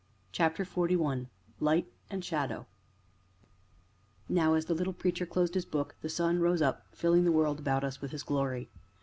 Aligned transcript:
CHAPTER 0.31 0.65
XLI 0.65 1.27
LIGHT 1.59 1.85
AND 2.09 2.25
SHADOW 2.25 2.65
Now, 4.27 4.55
as 4.55 4.65
the 4.65 4.73
little 4.73 4.93
Preacher 4.93 5.27
closed 5.27 5.53
his 5.53 5.63
book, 5.65 5.95
the 6.01 6.09
sun 6.09 6.39
rose 6.39 6.59
up, 6.63 6.87
filling 6.95 7.23
the 7.23 7.31
world 7.31 7.59
about 7.59 7.83
us 7.83 8.01
with 8.01 8.09
his 8.09 8.23
glory. 8.23 8.71